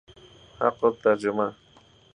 حق 0.59 0.83
الترجمه 0.85 1.53